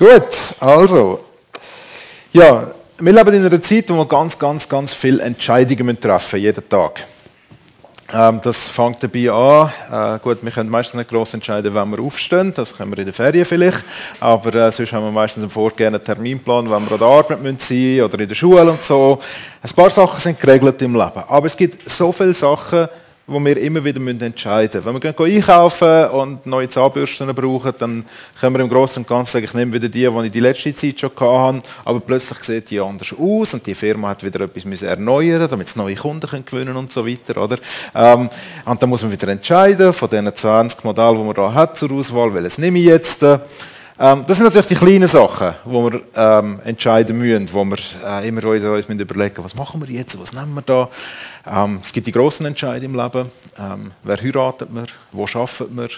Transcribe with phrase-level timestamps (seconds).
[0.00, 1.20] Gut, also.
[2.32, 6.42] Ja, wir leben in einer Zeit, wo wir ganz, ganz, ganz viele Entscheidungen treffen müssen,
[6.42, 7.04] jeden Tag.
[8.10, 10.16] Ähm, das fängt dabei an.
[10.16, 12.50] Äh, gut, wir können meistens nicht gross entscheiden, wann wir aufstehen.
[12.56, 13.84] Das können wir in der Ferien vielleicht.
[14.20, 18.02] Aber äh, sonst haben wir meistens einen Terminplan, wann wir an der Arbeit sein müssen
[18.02, 19.20] oder in der Schule und so.
[19.62, 21.24] Ein paar Sachen sind geregelt im Leben.
[21.28, 22.88] Aber es gibt so viele Sachen,
[23.30, 25.00] wo wir immer wieder entscheiden müssen.
[25.02, 28.04] Wenn wir einkaufen und neue Zahnbürsten brauchen, dann
[28.40, 30.74] können wir im Großen und Ganzen sagen, ich nehme wieder die, die ich die letzte
[30.74, 34.82] Zeit schon hatte, aber plötzlich sieht die anders aus und die Firma hat wieder etwas
[34.82, 37.58] erneuern, damit sie neue Kunden können gewinnen und so weiter, oder?
[37.94, 38.28] Ähm,
[38.64, 41.92] und dann muss man wieder entscheiden von diesen 20 Modellen, die man da hat zur
[41.92, 43.24] Auswahl, welches nehme ich jetzt?
[44.02, 48.26] Ähm, das sind natürlich die kleinen Sachen, die wir ähm, entscheiden müssen, wo wir äh,
[48.26, 50.88] immer wieder uns müssen was machen wir jetzt, was nehmen wir da.
[51.46, 53.30] Ähm, es gibt die grossen Entscheidungen im Leben.
[53.58, 54.86] Ähm, wer heiratet man?
[55.12, 55.88] Wo arbeitet man?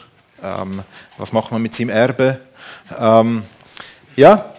[0.43, 0.83] Ähm,
[1.17, 2.41] was macht man mit seinem Erbe?
[2.99, 3.45] Ähm,
[4.17, 4.53] ja,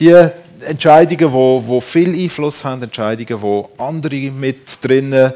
[0.00, 0.28] die
[0.66, 5.32] Entscheidungen, wo, wo viel Einfluss haben, Entscheidungen, wo andere mit drinnen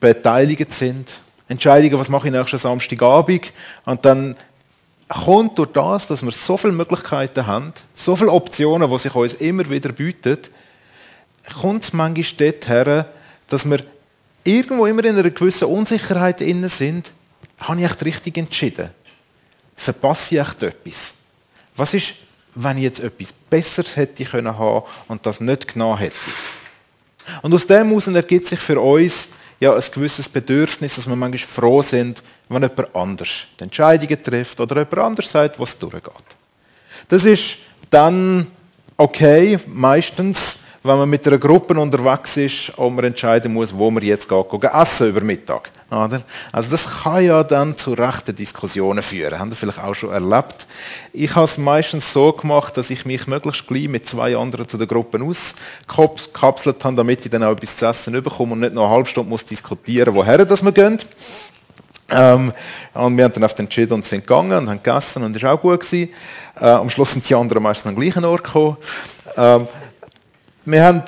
[0.00, 1.08] beteiligt sind.
[1.48, 3.52] Entscheidungen, was mache ich nächsten Samstagabend?
[3.84, 4.36] Und dann
[5.08, 9.34] kommt durch das, dass wir so viele Möglichkeiten haben, so viele Optionen, die sich uns
[9.34, 10.38] immer wieder bieten,
[11.60, 13.12] kommt es manchmal dort her,
[13.48, 13.80] dass wir
[14.42, 17.10] irgendwo immer in einer gewissen Unsicherheit innen sind,
[17.58, 18.90] habe ich echt richtig entschieden?
[19.76, 21.14] Verpasse ich echt etwas?
[21.76, 22.14] Was ist,
[22.54, 26.16] wenn ich jetzt etwas Besseres hätte können haben und das nicht genommen hätte?
[27.42, 29.28] Und aus dem heraus ergibt sich für uns
[29.60, 34.60] ja ein gewisses Bedürfnis, dass wir manchmal froh sind, wenn jemand anders die Entscheidungen trifft
[34.60, 36.12] oder jemand anders sagt, was durchgeht.
[37.08, 37.58] Das ist
[37.90, 38.46] dann
[38.96, 40.55] okay, meistens,
[40.86, 44.64] wenn man mit einer Gruppe unterwegs ist und man entscheiden muss, wo man jetzt geht,
[44.64, 45.70] essen über Mittag.
[45.90, 46.22] Oder?
[46.50, 49.38] Also das kann ja dann zu rechten Diskussionen führen.
[49.38, 50.66] Haben Sie vielleicht auch schon erlebt.
[51.12, 54.78] Ich habe es meistens so gemacht, dass ich mich möglichst gleich mit zwei anderen zu
[54.78, 55.20] der Gruppe
[55.96, 59.08] auskapselt habe, damit ich dann auch etwas zu essen bekomme und nicht noch eine halbe
[59.08, 60.98] Stunde muss diskutieren, woher das wir gehen.
[62.08, 62.52] Ähm,
[62.94, 65.54] und wir haben dann oft entschieden und sind gegangen und haben gegessen und es war
[65.54, 65.92] auch gut.
[65.92, 66.08] Äh,
[66.60, 68.76] am Schluss sind die anderen meistens am gleichen Ort gekommen.
[69.36, 69.68] Ähm,
[70.66, 71.02] wir haben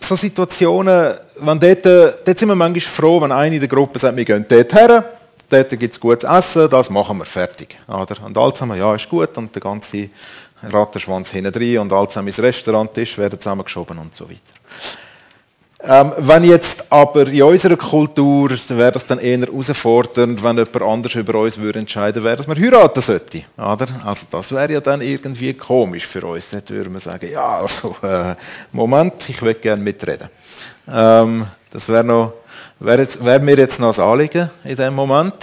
[0.00, 4.16] so Situationen, wenn dort, dort sind wir manchmal froh, wenn eine in der Gruppe sagt,
[4.16, 5.04] wir gehen dort her,
[5.48, 7.78] dort gibt es gutes Essen, das machen wir fertig.
[7.86, 8.22] Oder?
[8.24, 10.10] Und alle zusammen, ja, ist gut, und der ganze
[10.64, 14.40] Rattenschwanz hinten drin und alle zusammen ins Restaurant ist, werden zusammengeschoben und so weiter.
[15.86, 21.14] Ähm, wenn jetzt aber in unserer Kultur wäre das dann eher herausfordernd, wenn jemand anders
[21.14, 23.42] über uns würde entscheiden würde, dass man heiraten sollte.
[23.58, 23.86] Oder?
[24.04, 26.48] Also das wäre ja dann irgendwie komisch für uns.
[26.50, 28.34] Dort würde man sagen, ja, also, äh,
[28.72, 30.30] Moment, ich würde gerne mitreden.
[30.90, 32.32] Ähm, das wäre noch,
[32.80, 35.34] wäre, wär mir jetzt noch ein Anliegen in dem Moment.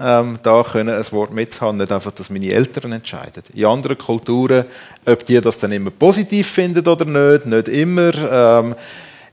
[0.00, 3.42] Ähm, da können ein Wort mithaben, nicht einfach, dass meine Eltern entscheiden.
[3.54, 4.66] In anderen Kulturen,
[5.06, 8.12] ob die das dann immer positiv finden oder nicht, nicht immer.
[8.30, 8.74] Ähm,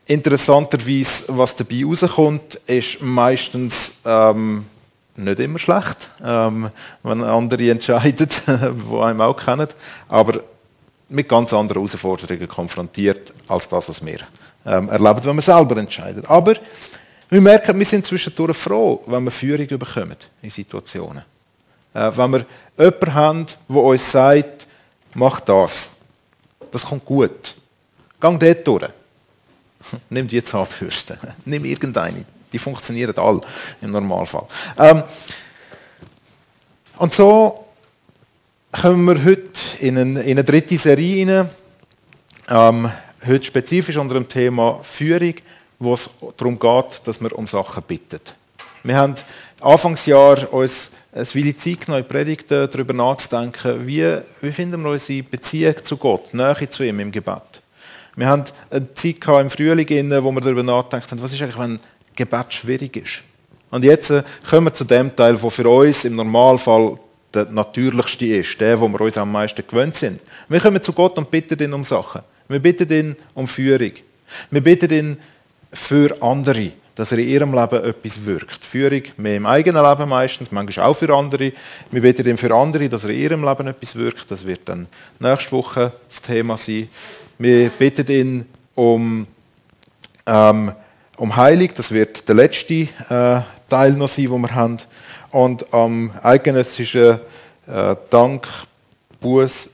[0.08, 4.66] Interessanterweise, was dabei rauskommt, ist meistens ähm,
[5.16, 6.70] nicht immer schlecht, ähm,
[7.02, 9.68] wenn andere entscheiden, die einem auch kennen,
[10.08, 10.42] aber
[11.10, 14.20] mit ganz anderen Herausforderungen konfrontiert, als das, was wir
[14.66, 16.26] ähm, erleben, wenn wir selber entscheiden.
[16.26, 16.54] Aber
[17.30, 21.24] wir merken, wir sind zwischendurch froh, wenn wir Führung bekommen in Situationen.
[21.94, 22.46] Äh, wenn wir
[22.78, 24.68] jemanden haben, der uns sagt,
[25.14, 25.90] mach das.
[26.72, 27.56] Das kommt gut.
[28.20, 28.90] Gang dort durch.
[30.10, 31.18] Nimm die Zahnbürste.
[31.46, 32.26] Nimm irgendeine.
[32.52, 33.42] Die funktionieren alle
[33.82, 34.48] im Normalfall.
[34.78, 35.04] Ähm,
[36.98, 37.66] und so
[38.72, 41.50] kommen wir heute in eine, in eine dritte Serie rein.
[42.48, 42.92] Ähm,
[43.26, 45.36] heute spezifisch unter dem Thema Führung,
[45.80, 48.22] wo es darum geht, dass wir um Sachen bitten.
[48.84, 49.16] Wir haben
[49.62, 55.76] Anfangsjahr uns eine Weile Zeit genommen, Predigten darüber nachzudenken, wie, wie finden wir unsere Beziehung
[55.84, 57.62] zu Gott, Nähe zu ihm im Gebet.
[58.16, 61.80] Wir haben eine Zeit im Frühling, wo wir darüber nachgedacht haben, was ist eigentlich, wenn
[62.16, 63.22] Gebet schwierig ist.
[63.72, 66.98] Und jetzt äh, kommen wir zu dem Teil, der für uns im Normalfall
[67.34, 70.22] der natürlichste ist, der, wo wir uns am meisten gewöhnt sind.
[70.48, 72.22] Wir kommen zu Gott und bitten ihn um Sachen.
[72.48, 73.92] Wir bitten ihn um Führung.
[74.50, 75.18] Wir bitten ihn
[75.74, 78.64] für andere, dass er in ihrem Leben etwas wirkt.
[78.64, 81.52] Führung mehr im eigenen Leben meistens, manchmal auch für andere.
[81.92, 84.32] Wir bitten ihn für andere, dass er in ihrem Leben etwas wirkt.
[84.32, 84.88] Das wird dann
[85.20, 86.88] nächste Woche das Thema sein.
[87.38, 88.46] Wir bitten ihn
[88.76, 89.28] um,
[90.26, 90.72] ähm,
[91.18, 91.70] um Heilung.
[91.76, 94.78] Das wird der letzte äh, Teil noch sein, den wir haben.
[95.32, 97.20] Und am eidgenössischen
[97.68, 98.48] äh, Dank,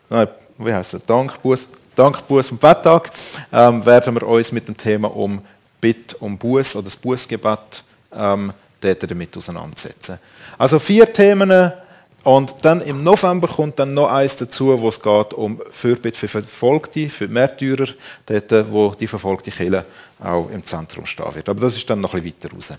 [0.10, 0.28] nein,
[0.58, 0.98] wie heißt
[1.44, 3.12] Buß, Dank, Buß und Betttag
[3.54, 5.42] ähm, werden wir uns mit dem Thema um
[5.80, 7.84] Bitt um Buß oder das Bußgebet
[8.16, 10.18] ähm, damit auseinandersetzen.
[10.58, 11.74] Also vier Themen
[12.24, 16.28] Und dann im November kommt dann noch eins dazu, wo es geht um Fürbitte für
[16.28, 17.88] Verfolgte, für Märtyrer,
[18.28, 19.86] dort, wo die verfolgte Kirche
[20.20, 21.50] auch im Zentrum stehen wird.
[21.50, 22.74] Aber das ist dann noch ein bisschen weiter raus.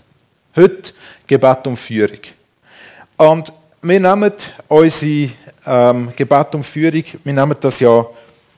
[0.55, 0.93] Heute
[1.27, 2.19] Gebet um Führung.
[3.17, 3.51] Und
[3.81, 4.31] wir nehmen
[4.69, 5.31] unsere
[5.65, 8.05] ähm, Gebet um Führung, wir nehmen das ja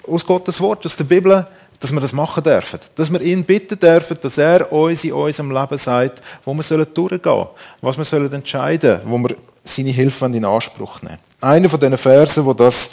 [0.08, 1.48] aus Gottes Wort, aus der Bibel,
[1.80, 2.80] dass wir das machen dürfen.
[2.96, 6.88] Dass wir ihn bitten dürfen, dass er uns in unserem Leben sagt, wo wir sollen
[6.94, 7.48] durchgehen
[7.82, 11.18] was wir sollen entscheiden wo wir seine Hilfe in Anspruch nehmen.
[11.42, 12.90] Einer von diesen Versen, wo das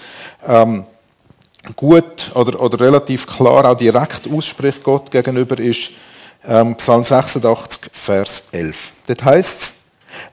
[0.47, 0.85] ähm,
[1.77, 5.91] gut oder, oder relativ klar auch direkt ausspricht Gott gegenüber, ist
[6.47, 8.93] ähm, Psalm 86, Vers 11.
[9.07, 9.73] Dort heißt es,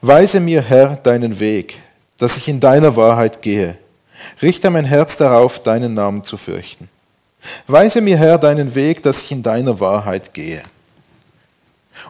[0.00, 1.78] Weise mir, Herr, deinen Weg,
[2.18, 3.78] dass ich in deiner Wahrheit gehe.
[4.42, 6.88] Richte mein Herz darauf, deinen Namen zu fürchten.
[7.66, 10.62] Weise mir, Herr, deinen Weg, dass ich in deiner Wahrheit gehe.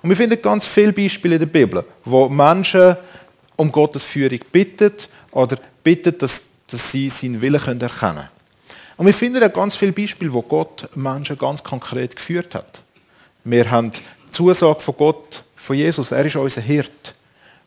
[0.02, 2.96] Und wir finden ganz viele Beispiele in der Bibel, wo Menschen
[3.56, 6.40] um Gottes Führung bittet oder bittet, dass,
[6.70, 8.28] dass sie seinen Willen erkennen können.
[8.96, 12.82] Und wir finden auch ganz viele Beispiele, wo Gott Menschen ganz konkret geführt hat.
[13.44, 14.00] Wir haben die
[14.30, 17.14] Zusage von Gott, von Jesus, er ist unser Hirt.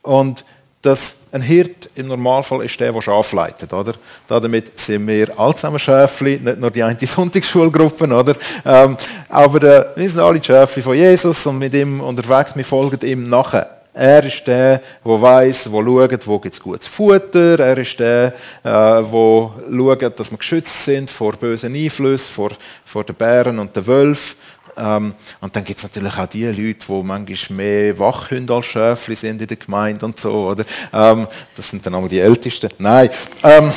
[0.01, 0.45] Und
[0.83, 3.93] dass ein Hirt im Normalfall ist der, der Schaf leitet, oder?
[4.27, 8.35] Damit sind wir alle zusammen Schäfli, nicht nur die eine Sonntagsschulgruppe, oder?
[8.63, 8.95] Ähm,
[9.29, 13.27] aber äh, wir sind alle Schäfli von Jesus und mit ihm unterwegs, wir folgen ihm
[13.27, 13.83] nachher.
[13.95, 17.59] Er ist der, der weiß, wo schaut, wo gibt es gutes Futter.
[17.59, 18.31] Er ist der, äh,
[18.63, 22.51] der schaut, dass wir geschützt sind vor bösen Einflüssen, vor,
[22.85, 24.35] vor den Bären und den Wölfen.
[24.77, 29.15] Ähm, und dann gibt es natürlich auch die Leute, die manchmal mehr Wachhunde als Schäfli
[29.15, 30.65] sind in der Gemeinde und so, oder?
[30.91, 32.69] Ähm, das sind dann auch die Ältesten.
[32.77, 33.09] Nein.
[33.43, 33.71] Ähm,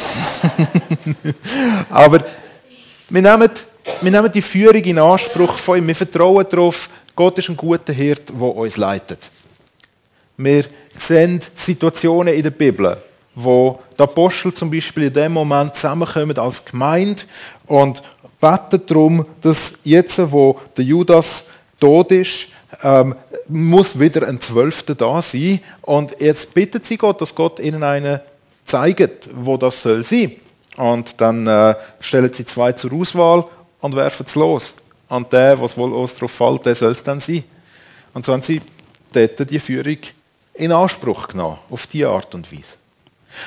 [1.90, 2.25] aber
[3.08, 3.50] wir nehmen,
[4.00, 5.87] wir nehmen die Führung in Anspruch von ihm.
[5.87, 9.31] Wir vertrauen darauf, Gott ist ein guter Hirt, der uns leitet.
[10.37, 10.66] Wir
[10.99, 12.96] sehen Situationen in der Bibel,
[13.34, 17.22] wo die Apostel zum Beispiel in dem Moment zusammenkommen als Gemeinde
[17.66, 18.02] und
[18.40, 21.46] beten darum, dass jetzt, wo der Judas
[21.80, 22.48] tot ist,
[22.82, 23.14] ähm,
[23.48, 25.60] muss wieder ein Zwölfter da sein.
[25.82, 28.20] Und jetzt bittet sie Gott, dass Gott ihnen einen
[28.64, 30.32] zeigt, wo das soll sein.
[30.76, 33.44] Und dann äh, stellen sie zwei zur Auswahl
[33.80, 34.74] und werfen es los.
[35.08, 37.44] Und der, was wohl uns darauf fällt, der soll es dann sein.
[38.12, 38.60] Und so haben sie
[39.12, 39.98] dort die Führung
[40.54, 42.76] in Anspruch genommen, auf diese Art und Weise.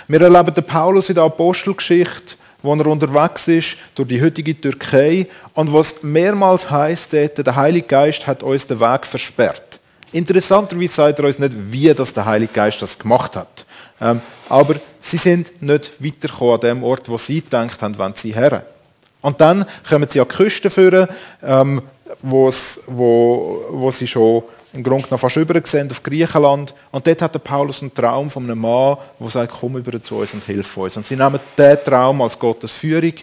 [0.07, 5.27] Wir erleben den Paulus in der Apostelgeschichte, wo er unterwegs ist durch die heutige Türkei
[5.53, 9.79] und was mehrmals heißt, der Heilige Geist hat uns den Weg versperrt.
[10.11, 13.65] Interessanterweise sagt er uns nicht, wie das der Heilige Geist das gemacht hat.
[14.01, 18.33] Ähm, aber sie sind nicht weitergekommen an dem Ort, wo sie gedacht haben, wenn sie
[18.33, 18.65] her.
[19.21, 21.07] Und dann kommen sie an die Küste führen,
[21.43, 21.81] ähm,
[22.21, 22.51] wo,
[22.87, 24.43] wo sie schon
[24.73, 26.73] im Grunde genommen fast übergesehen auf Griechenland.
[26.91, 30.17] Und dort hat der Paulus einen Traum von einem Mann, der sagt, komm über zu
[30.17, 30.97] uns und hilf uns.
[30.97, 33.13] Und sie nehmen diesen Traum als Gottes Führung,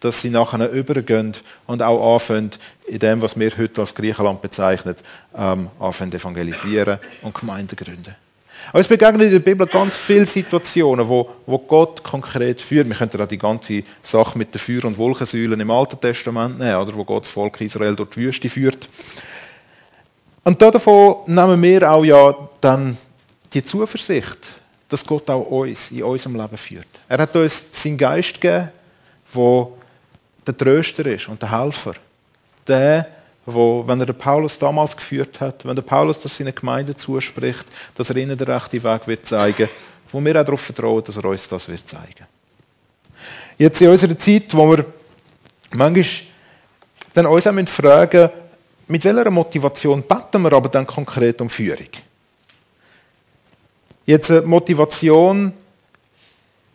[0.00, 1.32] dass sie nachher übergehen
[1.66, 2.50] und auch anfangen,
[2.86, 4.96] in dem, was wir heute als Griechenland bezeichnen,
[5.36, 8.14] ähm, anfangen evangelisieren und Gemeinden gründen.
[8.72, 12.88] Es begegnen in der Bibel ganz viele Situationen, wo, wo Gott konkret führt.
[12.88, 16.76] Wir könnten auch die ganze Sache mit den Feuer- und Wolkensäulen im Alten Testament nehmen,
[16.76, 18.88] oder, wo Gott das Volk Israel durch die Wüste führt.
[20.46, 22.96] Und davon nehmen wir auch ja dann
[23.52, 24.38] die Zuversicht,
[24.88, 26.86] dass Gott auch uns in unserem Leben führt.
[27.08, 28.70] Er hat uns seinen Geist gegeben,
[29.34, 29.66] der
[30.46, 31.94] der Tröster ist und der Helfer.
[32.64, 33.08] Der,
[33.44, 37.64] wo, wenn er den Paulus damals geführt hat, wenn der Paulus das seiner Gemeinde zuspricht,
[37.96, 39.68] dass er ihnen den rechten Weg wird zeigen,
[40.12, 42.24] wo wir auch darauf vertrauen, dass er uns das wird zeigen.
[43.58, 44.84] Jetzt in unserer Zeit, wo wir
[45.72, 46.06] manchmal
[47.14, 48.30] dann uns auch fragen
[48.88, 51.88] mit welcher Motivation beten wir aber dann konkret um Führung?
[54.04, 55.52] Jetzt eine Motivation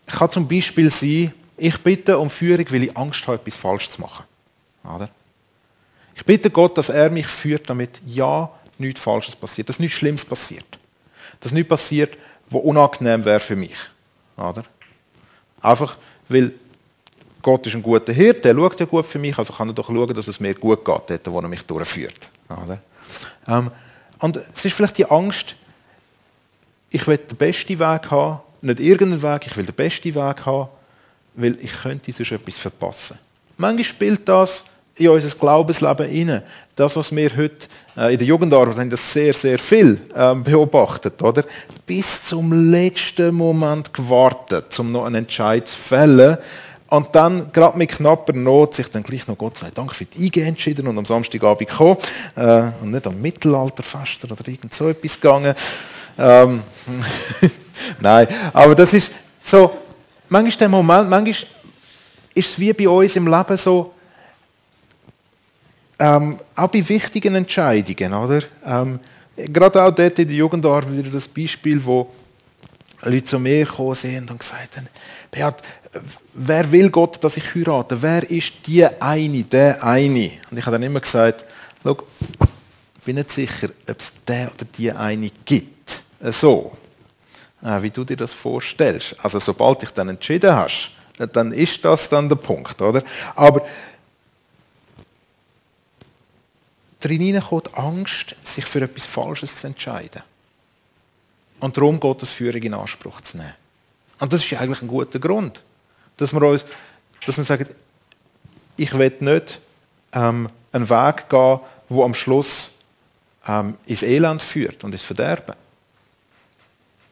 [0.06, 4.00] kann zum Beispiel sein, ich bitte um Führung, weil ich Angst habe, etwas falsch zu
[4.00, 4.24] machen.
[4.84, 5.08] Oder?
[6.14, 10.24] Ich bitte Gott, dass er mich führt, damit ja nichts Falsches passiert, dass nichts Schlimmes
[10.24, 10.66] passiert.
[11.40, 12.18] Dass nichts passiert,
[12.50, 13.76] was unangenehm wäre für mich.
[14.36, 14.64] Oder?
[15.62, 15.96] Einfach,
[16.28, 16.52] weil
[17.42, 19.86] Gott ist ein guter Hirt, der schaut ja gut für mich, also kann er doch
[19.86, 22.30] schauen, dass es mir gut geht, dort, wo er mich durchführt.
[23.48, 23.70] Ähm,
[24.20, 25.56] und es ist vielleicht die Angst,
[26.90, 30.68] ich will den besten Weg haben, nicht irgendeinen Weg, ich will den besten Weg haben,
[31.34, 33.18] weil ich könnte sonst etwas verpassen.
[33.56, 36.42] Manchmal spielt das in unser Glaubensleben hinein.
[36.76, 41.20] Das, was wir heute äh, in der Jugendarbeit haben das sehr, sehr viel ähm, beobachtet,
[41.22, 41.44] oder?
[41.86, 46.38] Bis zum letzten Moment gewartet, um noch einen Entscheid zu fällen
[46.92, 50.26] und dann, gerade mit knapper Not, sich dann gleich noch Gott sei Dank für die
[50.26, 51.96] IG entschieden und am Samstagabend gekommen.
[52.36, 55.54] Äh, und nicht am Mittelalterfest oder irgend so etwas gegangen.
[56.18, 56.62] Ähm,
[58.00, 59.10] Nein, aber das ist
[59.42, 59.74] so,
[60.28, 61.48] manchmal ist der Moment, manchmal ist
[62.34, 63.94] es wie bei uns im Leben so,
[65.98, 68.42] ähm, auch bei wichtigen Entscheidungen, oder?
[68.66, 69.00] Ähm,
[69.34, 72.10] gerade auch dort in der Jugendarbeit wieder das Beispiel, wo
[73.00, 74.88] Leute zu mir gekommen sind und gesagt haben,
[75.30, 75.56] Beat,
[76.34, 78.00] wer will Gott, dass ich heirate?
[78.00, 80.30] Wer ist die eine, der eine?
[80.50, 81.44] Und ich habe dann immer gesagt,
[81.82, 81.98] schau,
[82.98, 86.02] ich bin nicht sicher, ob es der oder die eine gibt.
[86.20, 86.76] So,
[87.62, 89.16] äh, wie du dir das vorstellst.
[89.22, 90.92] Also sobald dich dann entschieden hast,
[91.32, 93.02] dann ist das dann der Punkt, oder?
[93.34, 93.66] Aber
[97.00, 100.22] drin kommt Angst, sich für etwas Falsches zu entscheiden.
[101.60, 103.54] Und darum Gottes Führung in Anspruch zu nehmen.
[104.18, 105.62] Und das ist eigentlich ein guter Grund,
[106.22, 106.64] dass wir uns,
[107.26, 107.66] dass wir sagen,
[108.76, 109.60] ich will nicht
[110.12, 112.78] ähm, einen Weg gehen, wo am Schluss
[113.46, 115.54] ähm, ins Elend führt und ins Verderben.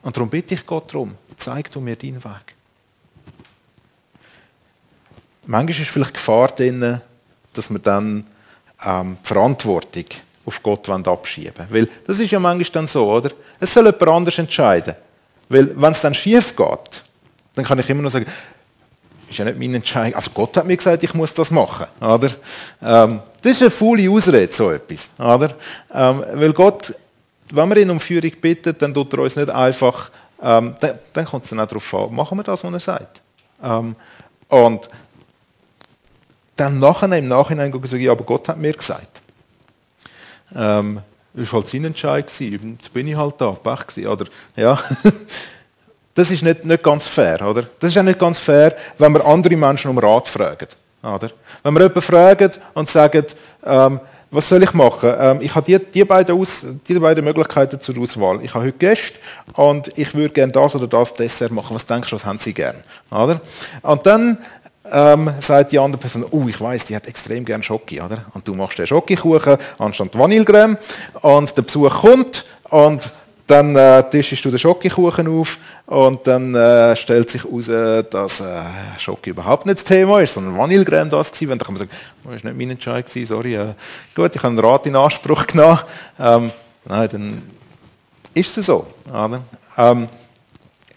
[0.02, 2.54] Und darum bitte ich Gott darum, zeig du mir deinen Weg.
[5.46, 7.00] Manchmal ist vielleicht Gefahr drin,
[7.52, 8.26] dass wir dann
[8.84, 10.04] ähm, Verantwortung
[10.46, 13.30] auf Gott abschieben Weil das ist ja manchmal dann so, oder?
[13.58, 14.94] Es soll jemand anders entscheiden.
[15.48, 17.02] Weil wenn es dann schief geht,
[17.54, 18.26] dann kann ich immer noch sagen,
[19.30, 20.14] ist ja nicht meine Entscheidung.
[20.16, 22.30] Also Gott hat mir gesagt, ich muss das machen, oder?
[22.82, 25.54] Ähm, das ist eine faule Ausrede, so etwas, oder?
[25.94, 26.94] Ähm, weil Gott,
[27.50, 30.10] wenn wir ihn um Führung bitten, dann tut er uns nicht einfach,
[30.42, 33.20] ähm, dann, dann kommt es dann auch darauf an, machen wir das, was er sagt.
[33.62, 33.94] Ähm,
[34.48, 34.88] und
[36.56, 39.20] dann nachher im Nachhinein sagen, ja, aber Gott hat mir gesagt.
[40.54, 41.00] Ähm,
[41.32, 42.30] das war halt sein Entscheid.
[42.38, 44.26] Jetzt bin ich halt da, Pech gewesen, oder?
[44.56, 44.78] Ja.
[46.14, 47.64] Das ist nicht, nicht ganz fair, oder?
[47.78, 50.66] Das ist auch nicht ganz fair, wenn wir andere Menschen um Rat fragen,
[51.02, 51.30] oder?
[51.62, 53.24] Wenn wir jemanden fragen und sagen,
[53.64, 54.00] ähm,
[54.32, 55.12] was soll ich machen?
[55.18, 56.46] Ähm, ich habe die, die, beiden
[56.86, 58.40] die beiden Möglichkeiten zur Auswahl.
[58.44, 59.18] Ich habe heute Gäste
[59.54, 61.74] und ich würde gerne das oder das Dessert machen.
[61.74, 62.76] Was denkst du, was haben sie gern?
[63.10, 63.40] Oder?
[63.82, 64.38] Und dann
[64.90, 68.24] ähm, sagt die andere Person, oh, ich weiß, die hat extrem gern Schoki, oder?
[68.34, 70.78] Und du machst den Schokokuchen anstatt Vanillecreme
[71.22, 73.12] und der Besuch kommt und
[73.50, 78.62] dann äh, tischst du den Schokokuchen auf und dann äh, stellt sich heraus, dass äh,
[78.96, 81.48] Schoki überhaupt nicht das Thema ist, sondern Vanillecreme das war.
[81.48, 81.90] Dann kann man sagen,
[82.24, 83.56] oh, das war nicht mein Entscheid, sorry.
[83.56, 83.74] Äh,
[84.14, 85.80] gut, ich habe einen Rat in Anspruch genommen.
[86.18, 86.52] Ähm,
[86.84, 87.42] nein, dann
[88.34, 88.86] ist es so.
[89.76, 90.08] Ähm,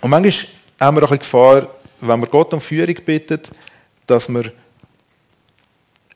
[0.01, 0.33] und manchmal
[0.79, 1.67] haben wir auch ein Gefahr,
[2.01, 3.49] wenn wir Gott um Führung bittet,
[4.05, 4.51] dass wir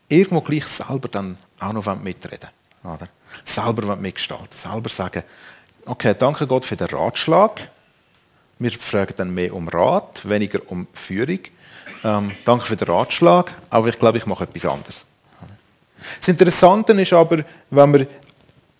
[0.07, 2.49] irgendwo gleich selber dann auch noch mitreden
[2.83, 3.09] oder?
[3.43, 5.23] Selber mitgestalten, selber sagen,
[5.87, 7.69] okay, danke Gott für den Ratschlag.
[8.59, 11.39] Wir fragen dann mehr um Rat, weniger um Führung.
[12.03, 15.05] Ähm, danke für den Ratschlag, aber ich glaube, ich mache etwas anderes.
[16.19, 18.07] Das Interessante ist aber, wenn wir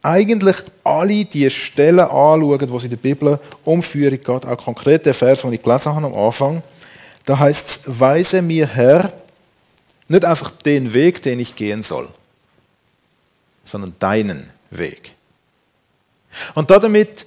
[0.01, 5.05] eigentlich alle die Stellen anschauen, wo es in der Bibel um Führung geht, auch konkret
[5.05, 6.63] der Vers, den ich gelesen habe am Anfang,
[7.25, 9.11] da heißt es, weise mir Herr,
[10.07, 12.07] nicht einfach den Weg, den ich gehen soll,
[13.65, 15.16] sondern deinen Weg.
[16.55, 17.25] Und damit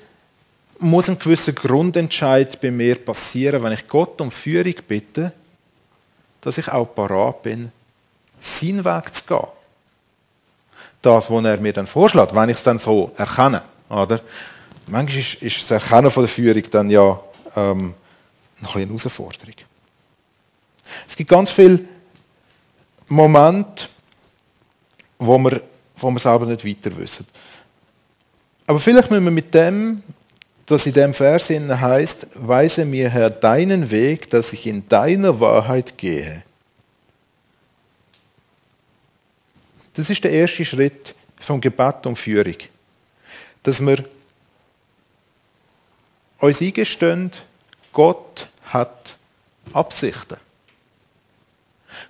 [0.79, 5.33] muss ein gewisser Grundentscheid bei mir passieren, wenn ich Gott um Führung bitte,
[6.41, 7.71] dass ich auch parat bin,
[8.41, 9.49] seinen Weg zu gehen.
[11.03, 13.63] Das, was er mir dann vorschlägt, wenn ich es dann so erkenne.
[13.89, 14.21] Oder?
[14.87, 17.21] Manchmal ist, ist das Erkennen von der Führung dann ja
[17.57, 17.95] ähm,
[18.61, 19.55] noch eine Herausforderung.
[21.09, 21.81] Es gibt ganz viele
[23.09, 23.87] Momente,
[25.19, 25.61] wo wir,
[25.97, 27.27] wo wir selber nicht weiter wissen.
[28.71, 30.01] Aber vielleicht müssen wir mit dem,
[30.67, 35.99] dass in dem Vers heißt, weise mir Herr deinen Weg, dass ich in deiner Wahrheit
[35.99, 36.45] gehe.
[39.95, 42.55] Das ist der erste Schritt vom Gebet um Führung.
[43.65, 44.05] Dass wir
[46.39, 47.33] uns eingestehen,
[47.93, 49.17] Gott hat
[49.73, 50.37] Absichten.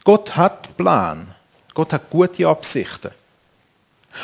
[0.05, 1.35] Gott hat Plan.
[1.73, 3.13] Gott hat gute Absichten.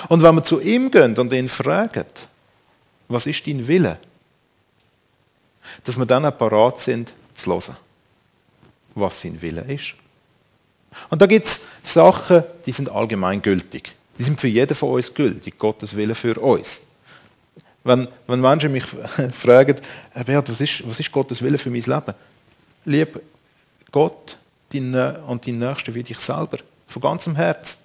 [0.08, 2.06] Und wenn wir zu ihm gehen und ihn fragen,
[3.08, 3.98] was ist dein Wille?
[5.84, 7.76] Dass wir dann auch parat sind, zu hören,
[8.94, 9.94] was sein Wille ist.
[11.10, 13.92] Und da gibt es Sachen, die sind allgemeingültig.
[14.18, 16.80] Die sind für jeden von uns gültig, Gottes Wille für uns.
[17.84, 18.84] Wenn, wenn Menschen mich
[19.32, 19.76] fragen,
[20.24, 22.14] Beat, was ist, was ist Gottes Wille für mein Leben?
[22.84, 23.20] Lieb
[23.92, 24.36] Gott
[24.72, 26.58] und dein Nächsten wie dich selber.
[26.88, 27.76] Von ganzem Herz,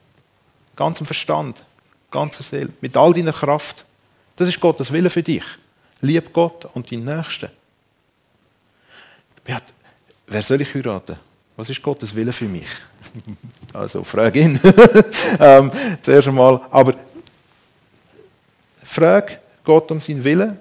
[0.75, 1.63] ganzem Verstand,
[2.11, 3.85] ganzer Seele, mit all deiner Kraft.
[4.35, 5.43] Das ist Gottes Wille für dich.
[6.01, 7.49] Lieb Gott und deinen Nächsten.
[9.43, 9.63] Beat,
[10.27, 11.17] wer soll ich heiraten?
[11.55, 12.67] Was ist Gottes Wille für mich?
[13.73, 14.59] Also, frag ihn.
[15.39, 16.59] ähm, zuerst einmal.
[16.71, 16.93] Aber
[18.83, 20.57] frag Gott um seinen Willen.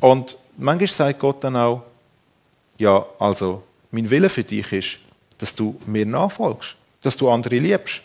[0.00, 1.84] Und manchmal sagt Gott dann auch,
[2.76, 4.98] ja, also mein Wille für dich ist,
[5.38, 8.02] dass du mir nachfolgst, dass du andere liebst,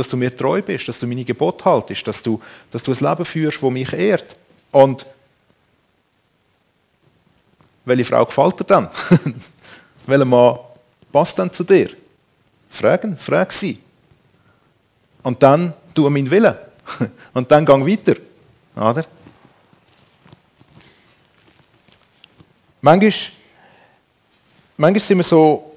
[0.00, 2.40] dass du mir treu bist, dass du meine Gebote haltest, dass du,
[2.70, 4.34] dass du ein Leben führst, das mich ehrt.
[4.72, 5.04] Und
[7.84, 8.88] welche Frau gefällt dir dann?
[10.06, 10.58] Welcher Mann
[11.12, 11.90] passt dann zu dir?
[12.70, 13.78] Fragen, frag sie.
[15.22, 16.54] Und dann tu meinen Willen.
[17.34, 18.18] Und dann gang weiter.
[18.74, 19.04] Oder?
[22.80, 23.12] Manchmal,
[24.78, 25.76] manchmal sind wir so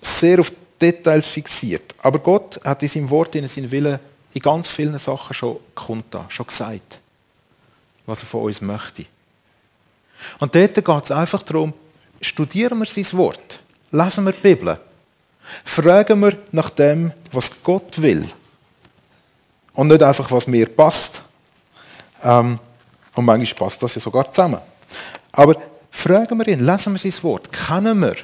[0.00, 1.94] sehr auf Details fixiert.
[2.02, 3.98] Aber Gott hat in seinem Wort, in seinem Willen,
[4.34, 7.00] in ganz vielen Sachen schon kundgetan, schon gesagt,
[8.04, 9.06] was er von uns möchte.
[10.38, 11.72] Und dort geht es einfach darum,
[12.20, 13.58] studieren wir sein Wort,
[13.90, 14.78] lesen wir die Bibel,
[15.64, 18.28] fragen wir nach dem, was Gott will.
[19.74, 21.22] Und nicht einfach, was mir passt.
[22.22, 22.58] Ähm,
[23.14, 24.60] und manchmal passt das ja sogar zusammen.
[25.32, 25.56] Aber
[25.90, 28.16] fragen wir ihn, lesen wir sein Wort, kennen wir,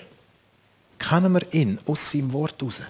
[1.08, 2.82] kennen wir ihn aus seinem Wort heraus.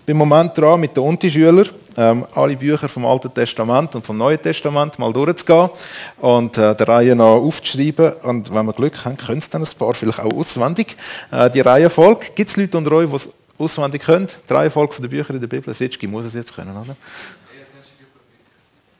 [0.00, 4.06] Ich bin im Moment dran, mit den Unti-Schülern ähm, alle Bücher vom Alten Testament und
[4.06, 5.70] vom Neuen Testament mal durchzugehen
[6.18, 8.12] und äh, der Reihe nach aufzuschreiben.
[8.22, 10.96] Und wenn wir Glück haben, können es dann ein paar vielleicht auch auswendig.
[11.30, 13.28] Äh, die Reihenfolge, gibt es Leute unter euch, die es
[13.58, 14.28] auswendig können?
[14.48, 16.96] Die Reihenfolge der Bücher in der Bibel, Sitschki muss es jetzt können, oder?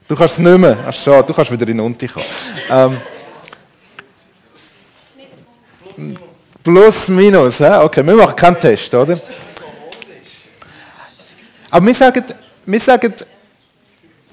[0.09, 0.77] Du kannst es nicht mehr.
[0.87, 2.25] Ach, schade, du kannst wieder in Unti kommen.
[2.71, 2.97] Ähm,
[6.69, 7.61] plus, minus.
[7.61, 9.19] Okay, wir machen keinen Test, oder?
[11.71, 12.25] Aber wir sagen,
[12.67, 13.15] wir sagen,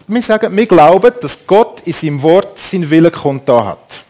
[0.08, 4.01] wir sagen, wir glauben, dass Gott in seinem Wort seinen Willen kundgetan hat.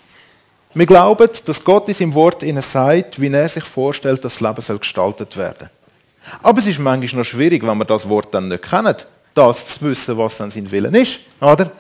[0.74, 4.42] Wir glauben, dass Gott in seinem Wort ihnen sagt, wie er sich vorstellt, dass das
[4.42, 5.70] Leben soll gestaltet werden
[6.42, 8.96] Aber es ist manchmal noch schwierig, wenn wir das Wort dann nicht kennen,
[9.34, 11.20] das zu wissen, was dann sein Willen ist.
[11.40, 11.72] Oder?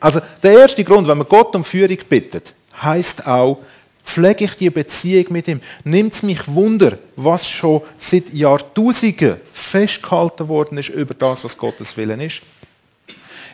[0.00, 3.58] Also der erste Grund, wenn man Gott um Führung bittet, heißt auch,
[4.04, 5.60] pflege ich die Beziehung mit ihm.
[5.84, 11.96] Nimmt es mich Wunder, was schon seit Jahrtausenden festgehalten worden ist über das, was Gottes
[11.96, 12.42] Willen ist.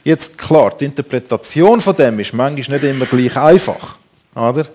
[0.05, 3.99] Jetzt klar, die Interpretation von dem ist manchmal nicht immer gleich einfach.
[4.35, 4.67] Oder?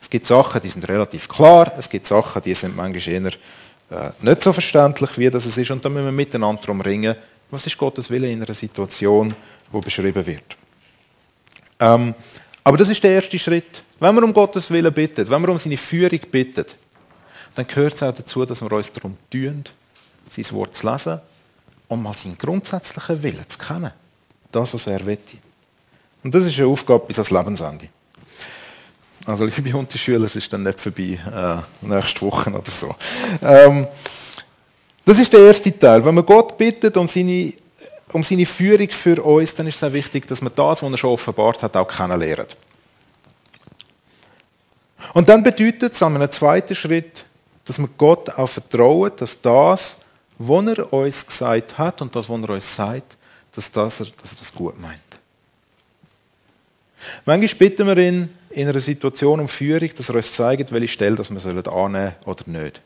[0.00, 3.32] Es gibt Sachen, die sind relativ klar, es gibt Sachen, die sind manchmal eher
[3.90, 5.70] äh, nicht so verständlich, wie das ist.
[5.70, 7.14] Und da müssen wir miteinander darum ringen,
[7.50, 9.34] was ist Gottes Wille in einer Situation,
[9.70, 10.56] wo beschrieben wird.
[11.78, 12.14] Ähm,
[12.62, 13.82] aber das ist der erste Schritt.
[14.00, 16.64] Wenn wir um Gottes Willen bitten, wenn wir um seine Führung bitten,
[17.54, 19.64] dann gehört es auch dazu, dass wir uns darum tun,
[20.28, 21.20] sein Wort zu lesen
[21.86, 23.92] und mal seinen grundsätzlichen Willen zu kennen.
[24.50, 25.18] Das, was er will.
[26.24, 27.88] Und das ist eine Aufgabe bis ans Lebensende.
[29.26, 31.18] Also, liebe Unterschüler, es ist dann nicht vorbei,
[31.82, 32.94] äh, nächste Woche oder so.
[33.42, 33.86] Ähm,
[35.04, 36.02] das ist der erste Teil.
[36.02, 37.52] Wenn wir Gott bittet um seine,
[38.12, 40.96] um seine Führung für uns, dann ist es auch wichtig, dass wir das, was er
[40.96, 42.46] schon offenbart hat, auch kennenlernen.
[45.14, 47.24] Und dann bedeutet es an einem zweiten Schritt,
[47.64, 50.00] dass wir Gott auch vertrauen, dass das,
[50.38, 53.16] was er uns gesagt hat und das, was er uns sagt,
[53.54, 55.00] dass, das, dass er das gut meint.
[57.24, 61.16] Manchmal bitten wir ihn in einer Situation um Führung, dass er uns zeigt, welche Stelle
[61.16, 62.80] dass wir annehmen sollen oder nicht.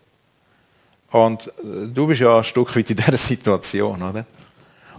[1.11, 4.25] Und äh, du bist ja ein Stück weit in dieser Situation, oder?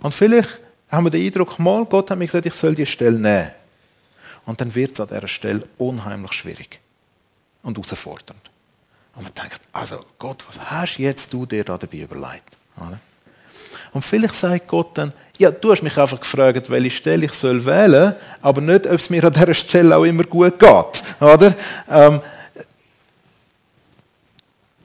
[0.02, 3.20] Und vielleicht haben wir den Eindruck, mal, Gott hat mir gesagt, ich soll die Stelle
[3.20, 3.52] nehmen.
[4.46, 6.80] Und dann wird es an dieser Stelle unheimlich schwierig
[7.66, 8.40] und herausfordernd.
[9.16, 12.58] Und man denkt, also Gott, was hast jetzt du dir da dabei überlegt?
[13.92, 17.66] Und vielleicht sagt Gott dann, ja, du hast mich einfach gefragt, welche Stelle ich soll
[17.66, 21.04] wählen, aber nicht, ob es mir an dieser Stelle auch immer gut geht.
[21.20, 21.54] Oder?
[21.90, 22.22] Ähm,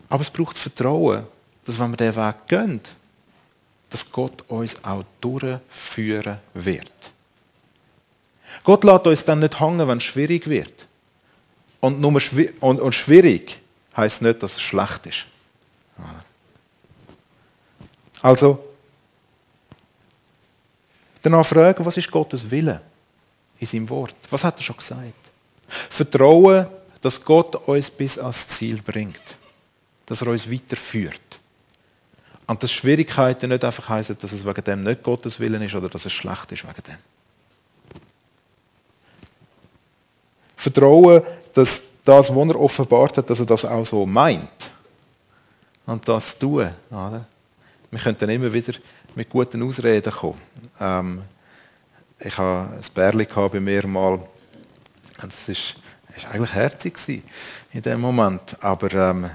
[0.08, 1.24] aber es braucht Vertrauen,
[1.64, 2.80] dass wenn wir diesen Weg gehen,
[3.90, 6.92] dass Gott uns auch durchführen wird.
[8.64, 10.86] Gott lässt uns dann nicht hängen, wenn es schwierig wird.
[11.80, 13.58] Und, nur schwi und, und schwierig
[13.96, 15.26] heißt nicht, dass es schlecht ist.
[18.22, 18.62] Also,
[21.22, 22.82] danach fragen, was ist Gottes Wille
[23.58, 24.14] in seinem Wort?
[24.30, 25.14] Was hat er schon gesagt?
[25.66, 26.66] Vertrauen,
[27.00, 29.20] dass Gott uns bis ans Ziel bringt.
[30.04, 31.40] Dass er uns weiterführt.
[32.46, 35.88] Und dass Schwierigkeiten nicht einfach heißen, dass es wegen dem nicht Gottes Willen ist oder
[35.88, 36.98] dass es schlecht ist wegen dem.
[40.56, 41.22] Vertrauen,
[41.54, 44.70] dass das, was er offenbart hat, dass er das auch so meint.
[45.86, 46.70] Und das tun.
[46.90, 47.24] Oder?
[47.90, 48.74] Wir können dann immer wieder
[49.14, 50.40] mit guten Ausreden kommen.
[50.80, 51.22] Ähm,
[52.18, 54.20] ich hatte ein Bärli bei mir mal.
[55.22, 55.54] Es war
[56.16, 57.22] ist eigentlich herzig
[57.72, 58.56] in dem Moment.
[58.60, 59.30] Aber ähm,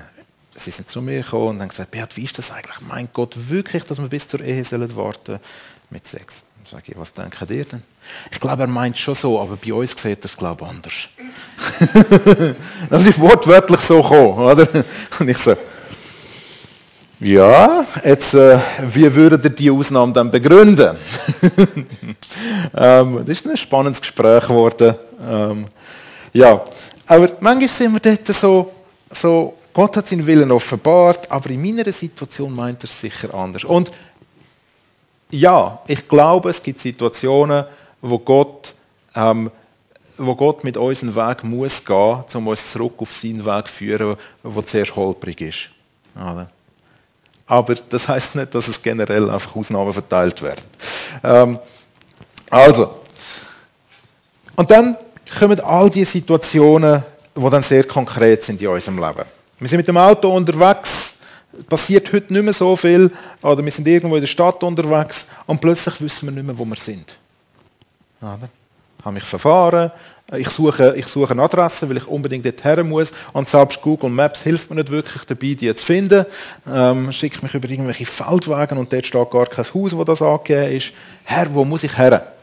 [0.55, 2.79] sie sind zu mir gekommen und haben gesagt, Beat, wie ist das eigentlich?
[2.81, 5.39] Mein Gott, wirklich, dass wir bis zur Ehe sollen warten
[5.89, 6.43] mit Sex?
[6.69, 7.83] Sag ich, was denken ihr denn?
[8.31, 11.09] Ich glaube, er meint schon so, aber bei uns sieht er es, glaube ich, anders.
[12.89, 14.67] das ist wortwörtlich so gekommen, oder?
[15.19, 15.55] Und ich so,
[17.19, 18.59] ja, jetzt, äh,
[18.91, 20.97] wie würdet ihr die Ausnahme dann begründen?
[22.75, 24.95] ähm, das ist ein spannendes Gespräch geworden.
[25.27, 25.65] Ähm,
[26.33, 26.61] ja,
[27.07, 28.71] aber manchmal sind wir dort so,
[29.09, 33.63] so, Gott hat seinen Willen offenbart, aber in meiner Situation meint er es sicher anders.
[33.63, 33.91] Und
[35.29, 37.65] ja, ich glaube, es gibt Situationen,
[38.01, 38.73] wo Gott,
[39.15, 39.49] ähm,
[40.17, 43.73] wo Gott mit uns einen Weg muss gehen, um uns zurück auf seinen Weg zu
[43.73, 45.69] führen, der zuerst holprig ist.
[47.47, 50.63] Aber das heißt nicht, dass es generell einfach Ausnahmen verteilt werden.
[51.23, 51.59] Ähm,
[52.49, 52.99] also,
[54.55, 54.97] und dann
[55.37, 57.03] kommen all die Situationen,
[57.35, 59.25] die dann sehr konkret sind in unserem Leben.
[59.59, 61.13] Wir sind mit dem Auto unterwegs,
[61.69, 65.61] passiert heute nicht mehr so viel, oder wir sind irgendwo in der Stadt unterwegs und
[65.61, 67.15] plötzlich wissen wir nicht mehr, wo wir sind.
[68.21, 68.49] Oder?
[69.03, 69.91] Habe mich verfahren,
[70.33, 73.11] ich suche, ich suche eine Adresse, weil ich unbedingt dorthin muss.
[73.31, 76.25] Und selbst Google Maps hilft mir nicht wirklich dabei, die zu finden.
[76.67, 80.77] Ähm, schickt mich über irgendwelche Feldwege und dort steht gar kein Haus, wo das angegeben
[80.77, 80.93] ist.
[81.23, 82.33] Herr, wo muss ich her?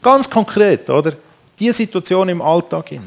[0.00, 1.12] Ganz konkret, oder?
[1.58, 2.90] Diese Situation im Alltag.
[2.90, 3.00] Ich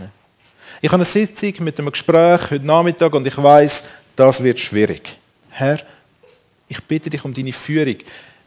[0.91, 3.83] habe eine Sitzung mit einem Gespräch heute Nachmittag und ich weiß,
[4.15, 5.17] das wird schwierig.
[5.49, 5.79] Herr,
[6.67, 7.97] ich bitte dich um deine Führung.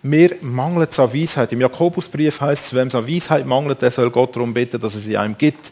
[0.09, 1.53] Mir mangelt es an Weisheit.
[1.53, 4.95] Im Jakobusbrief heißt es, wem es an Weisheit mangelt, der soll Gott darum bitten, dass
[4.95, 5.71] er sie einem gibt.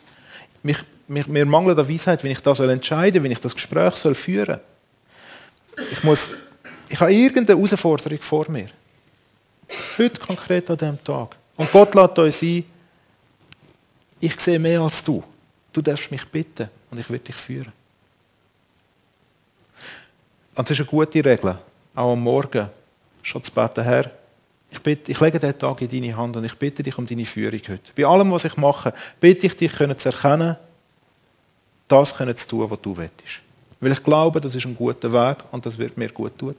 [0.62, 0.77] Mich,
[1.09, 4.14] mir, mir mangelt an Weisheit, wenn ich das soll entscheiden wenn ich das Gespräch soll
[4.14, 4.61] führen
[5.90, 6.35] Ich muss,
[6.90, 8.68] ich habe irgendeine Herausforderung vor mir.
[9.96, 11.35] Heute konkret an diesem Tag.
[11.57, 12.64] Und Gott lädt uns ein,
[14.20, 15.25] ich sehe mehr als du.
[15.72, 17.72] Du darfst mich bitten und ich werde dich führen.
[20.55, 21.59] Und es ist eine gute Regel,
[21.94, 22.68] auch am Morgen
[23.22, 24.11] schon zu beten, Herr,
[24.76, 27.24] ich, bitte, ich lege diesen Tag in deine Hand und ich bitte dich um deine
[27.24, 27.92] Führung heute.
[27.96, 30.56] Bei allem, was ich mache, bitte ich dich, können zu erkennen,
[31.88, 33.40] das können zu tun, was du willst.
[33.80, 36.54] Weil ich glaube, das ist ein guter Weg und das wird mir gut tun.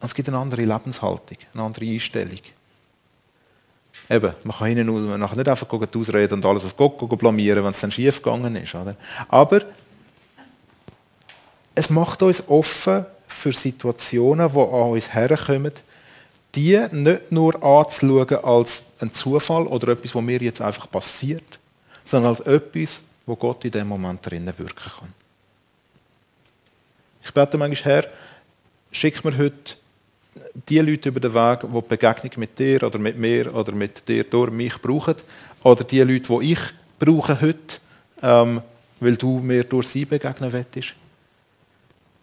[0.00, 2.40] Und es gibt eine andere Lebenshaltung, eine andere Einstellung.
[4.10, 7.80] Eben, man kann hinten nachher nicht einfach ausreden und alles auf Gott blamieren, wenn es
[7.80, 8.74] dann schief gegangen ist.
[8.74, 8.96] Oder?
[9.28, 9.62] Aber
[11.74, 15.72] es macht uns offen für Situationen, die an uns herkommen,
[16.54, 21.58] die nicht nur anzuschauen als ein Zufall oder etwas, was mir jetzt einfach passiert,
[22.04, 25.14] sondern als etwas, wo Gott in dem Moment drinnen wirken kann.
[27.24, 28.08] Ich bete manchmal, Herr,
[28.90, 29.76] schick mir heute
[30.68, 34.06] die Leute über den Weg, die die Begegnung mit dir oder mit mir oder mit
[34.08, 35.14] dir durch mich brauchen,
[35.62, 36.60] oder die Leute, die ich
[36.98, 37.78] brauche heute,
[38.22, 38.60] ähm,
[39.00, 40.94] weil du mir durch sie begegnen willst.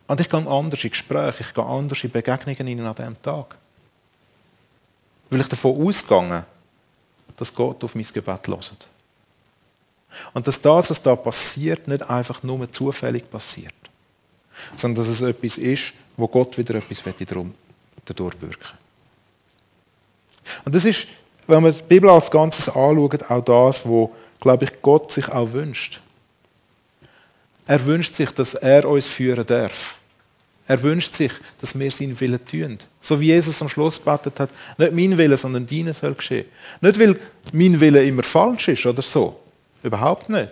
[0.10, 3.56] Und ich gehe anders in Gespräche, ich gehe anders in Begegnungen an diesem Tag.
[5.30, 6.46] Weil ich davon ausgehe,
[7.38, 8.88] dass Gott auf mein Gebet hört.
[10.34, 13.76] Und dass das, was da passiert, nicht einfach nur zufällig passiert,
[14.76, 17.04] sondern dass es etwas ist, wo Gott wieder etwas
[18.06, 18.78] dadurch wirken
[20.66, 21.06] Und das ist,
[21.46, 25.52] wenn man die Bibel als Ganzes anschaut, auch das, wo, glaube ich, Gott sich auch
[25.52, 26.02] wünscht.
[27.68, 29.99] Er wünscht sich, dass er uns führen darf.
[30.70, 32.78] Er wünscht sich, dass wir seinen Willen tun.
[33.02, 36.46] So wie Jesus am Schluss betet hat, nicht mein Wille, sondern deiner soll geschehen.
[36.80, 37.20] Nicht, weil
[37.52, 39.40] mein Wille immer falsch ist oder so.
[39.82, 40.52] Überhaupt nicht.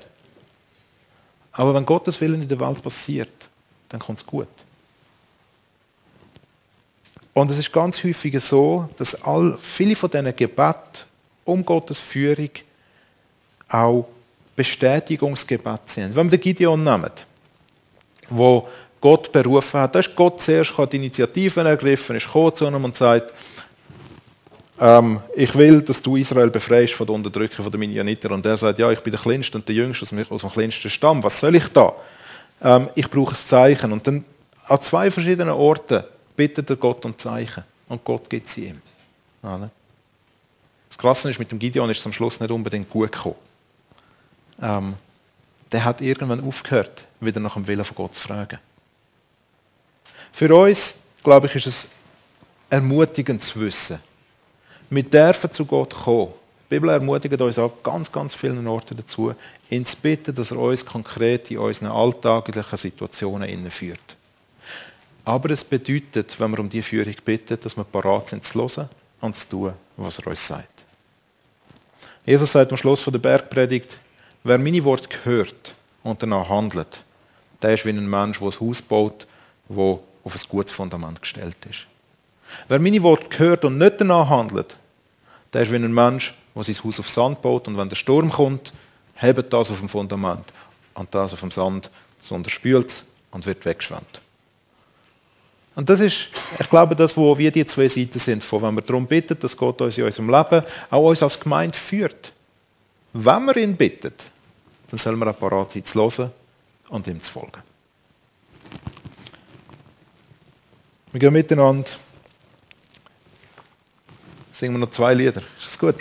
[1.52, 3.30] Aber wenn Gottes Willen in der Welt passiert,
[3.90, 4.48] dann kommt es gut.
[7.36, 11.06] Und es ist ganz häufig so, dass all, viele von diesen Gebeten
[11.46, 12.50] um Gottes Führung
[13.70, 14.08] auch
[14.56, 16.16] Bestätigungsgebete sind.
[16.16, 17.12] Wenn wir den Gideon nehmen,
[18.30, 18.68] wo
[19.08, 19.96] Gott berufen hat.
[19.96, 23.32] Da ist Gott zuerst die Initiativen ergriffen, ist gekommen zu ihm und sagt,
[24.82, 28.32] ähm, ich will, dass du Israel befreist von der Unterdrückung der Midianiter.
[28.32, 31.24] Und er sagt, ja, ich bin der Kleinste und der Jüngste aus dem kleinsten Stamm.
[31.24, 31.94] Was soll ich da?
[32.62, 33.94] Ähm, ich brauche ein Zeichen.
[33.94, 34.26] Und dann
[34.68, 36.04] an zwei verschiedenen Orten
[36.36, 37.64] bittet er Gott um Zeichen.
[37.88, 38.82] Und Gott gibt sie ihm.
[39.42, 43.36] Das Krasse ist, mit dem Gideon ist es am Schluss nicht unbedingt gut gekommen.
[44.62, 44.96] Ähm,
[45.72, 48.60] der hat irgendwann aufgehört, wieder nach dem Willen von Gott zu fragen.
[50.32, 51.88] Für uns, glaube ich, ist es
[52.70, 54.00] ermutigend zu wissen.
[54.90, 56.34] Wir dürfen zu Gott kommen.
[56.70, 59.34] Die Bibel ermutigt uns an ganz, ganz vielen Orten dazu,
[59.70, 64.18] ihn zu bitten, dass er uns konkret in unseren alltäglichen Situationen führt.
[65.24, 68.90] Aber es bedeutet, wenn wir um die Führung bitten, dass wir parat sind zu hören
[69.22, 70.84] und zu tun, was er uns sagt.
[72.26, 73.98] Jesus sagt am Schluss der Bergpredigt,
[74.44, 77.02] wer meine Worte hört und danach handelt,
[77.62, 79.28] der ist wie ein Mensch, der ein Haus baut,
[79.70, 81.88] wo auf ein gutes Fundament gestellt ist.
[82.68, 84.78] Wer meine Worte hört und nicht danach handelt,
[85.54, 88.30] der ist wie ein Mensch, der sein Haus auf Sand baut und wenn der Sturm
[88.30, 88.74] kommt,
[89.16, 90.46] hebt das auf dem Fundament
[90.94, 94.22] und das auf dem Sand, sondern spült es und wird weggeschwemmt.
[95.76, 98.82] Und das ist, ich glaube, das, wo wir die zwei Seiten sind, von wenn wir
[98.82, 102.34] darum bitten, dass Gott uns in unserem Leben auch uns als Gemeinde führt.
[103.14, 104.14] Wenn wir ihn bitten,
[104.90, 106.32] dann sollen wir auch parat sein, zu hören
[106.90, 107.62] und ihm zu folgen.
[111.18, 111.90] Wir gehen miteinander.
[114.52, 115.42] Singen wir noch zwei Lieder.
[115.58, 115.96] Ist das gut?